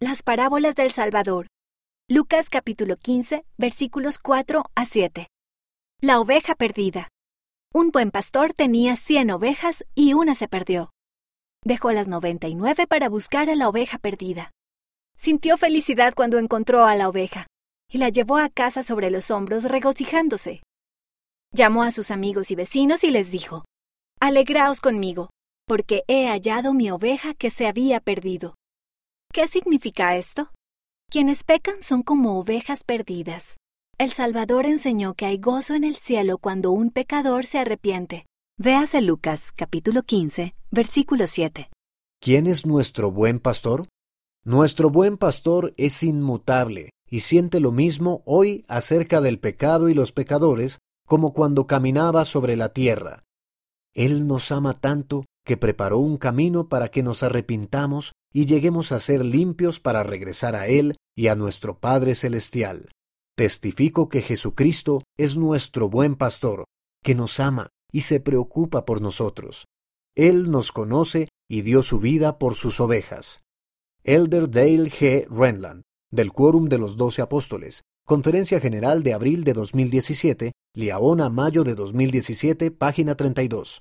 Las 0.00 0.22
parábolas 0.22 0.76
del 0.76 0.92
Salvador. 0.92 1.48
Lucas 2.08 2.50
capítulo 2.50 2.96
15, 2.96 3.44
versículos 3.56 4.20
4 4.20 4.62
a 4.76 4.84
7. 4.84 5.26
La 6.00 6.20
oveja 6.20 6.54
perdida. 6.54 7.08
Un 7.74 7.90
buen 7.90 8.12
pastor 8.12 8.54
tenía 8.54 8.94
cien 8.94 9.32
ovejas 9.32 9.84
y 9.96 10.14
una 10.14 10.36
se 10.36 10.46
perdió. 10.46 10.92
Dejó 11.64 11.90
las 11.90 12.06
noventa 12.06 12.46
y 12.46 12.54
nueve 12.54 12.86
para 12.86 13.08
buscar 13.08 13.50
a 13.50 13.56
la 13.56 13.68
oveja 13.68 13.98
perdida. 13.98 14.52
Sintió 15.16 15.56
felicidad 15.56 16.14
cuando 16.14 16.38
encontró 16.38 16.84
a 16.84 16.94
la 16.94 17.08
oveja 17.08 17.48
y 17.90 17.98
la 17.98 18.08
llevó 18.08 18.36
a 18.36 18.50
casa 18.50 18.84
sobre 18.84 19.10
los 19.10 19.32
hombros 19.32 19.64
regocijándose. 19.64 20.62
Llamó 21.52 21.82
a 21.82 21.90
sus 21.90 22.12
amigos 22.12 22.52
y 22.52 22.54
vecinos 22.54 23.02
y 23.02 23.10
les 23.10 23.32
dijo, 23.32 23.64
Alegraos 24.20 24.80
conmigo, 24.80 25.30
porque 25.66 26.04
he 26.06 26.28
hallado 26.28 26.72
mi 26.72 26.88
oveja 26.88 27.34
que 27.34 27.50
se 27.50 27.66
había 27.66 27.98
perdido. 27.98 28.54
¿Qué 29.32 29.46
significa 29.46 30.16
esto? 30.16 30.50
Quienes 31.10 31.44
pecan 31.44 31.82
son 31.82 32.02
como 32.02 32.38
ovejas 32.38 32.82
perdidas. 32.82 33.56
El 33.98 34.10
Salvador 34.10 34.64
enseñó 34.64 35.14
que 35.14 35.26
hay 35.26 35.38
gozo 35.38 35.74
en 35.74 35.84
el 35.84 35.96
cielo 35.96 36.38
cuando 36.38 36.72
un 36.72 36.90
pecador 36.90 37.44
se 37.44 37.58
arrepiente. 37.58 38.26
Véase 38.58 39.02
Lucas 39.02 39.52
capítulo 39.54 40.02
15, 40.02 40.54
versículo 40.70 41.26
7. 41.26 41.68
¿Quién 42.20 42.46
es 42.46 42.64
nuestro 42.64 43.12
buen 43.12 43.38
pastor? 43.38 43.86
Nuestro 44.44 44.90
buen 44.90 45.18
pastor 45.18 45.74
es 45.76 46.02
inmutable 46.02 46.90
y 47.08 47.20
siente 47.20 47.60
lo 47.60 47.70
mismo 47.70 48.22
hoy 48.24 48.64
acerca 48.66 49.20
del 49.20 49.38
pecado 49.38 49.88
y 49.88 49.94
los 49.94 50.10
pecadores 50.10 50.78
como 51.06 51.32
cuando 51.32 51.66
caminaba 51.66 52.24
sobre 52.24 52.56
la 52.56 52.70
tierra. 52.70 53.24
Él 53.94 54.26
nos 54.26 54.50
ama 54.52 54.74
tanto 54.74 55.26
que 55.44 55.56
preparó 55.56 55.98
un 55.98 56.16
camino 56.16 56.68
para 56.68 56.90
que 56.90 57.02
nos 57.02 57.22
arrepintamos 57.22 58.12
y 58.32 58.46
lleguemos 58.46 58.92
a 58.92 59.00
ser 59.00 59.24
limpios 59.24 59.80
para 59.80 60.02
regresar 60.02 60.54
a 60.54 60.66
Él 60.66 60.96
y 61.16 61.28
a 61.28 61.34
nuestro 61.34 61.78
Padre 61.78 62.14
Celestial. 62.14 62.90
Testifico 63.36 64.08
que 64.08 64.22
Jesucristo 64.22 65.02
es 65.16 65.36
nuestro 65.36 65.88
buen 65.88 66.16
pastor, 66.16 66.64
que 67.02 67.14
nos 67.14 67.40
ama 67.40 67.68
y 67.92 68.02
se 68.02 68.20
preocupa 68.20 68.84
por 68.84 69.00
nosotros. 69.00 69.66
Él 70.16 70.50
nos 70.50 70.72
conoce 70.72 71.28
y 71.48 71.62
dio 71.62 71.82
su 71.82 72.00
vida 72.00 72.38
por 72.38 72.54
sus 72.54 72.80
ovejas. 72.80 73.40
Elder 74.04 74.50
Dale 74.50 74.90
G. 74.90 75.26
Renland, 75.28 75.82
del 76.10 76.32
Quórum 76.32 76.68
de 76.68 76.78
los 76.78 76.96
Doce 76.96 77.22
Apóstoles, 77.22 77.82
Conferencia 78.06 78.58
General 78.58 79.02
de 79.02 79.12
abril 79.12 79.44
de 79.44 79.52
2017, 79.52 80.52
Liaona, 80.74 81.28
mayo 81.28 81.62
de 81.62 81.74
2017, 81.74 82.70
página 82.70 83.14
32. 83.16 83.76